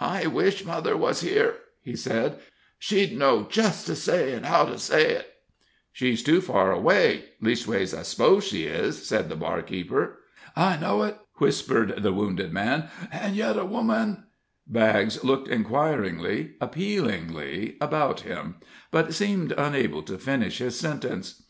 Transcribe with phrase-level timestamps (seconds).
[0.00, 2.40] "I wish mother was here!" he said.
[2.80, 5.32] "She'd know just to say and how to say it."
[5.92, 10.18] "She's too far away; leastways, I suppose she is," said the barkeeper.
[10.56, 14.24] "I know it," whispered the wounded man; "an' yet a woman"
[14.66, 18.56] Baggs looked inquiringly, appealingly about him,
[18.90, 21.44] but seemed unable to finish his sentence.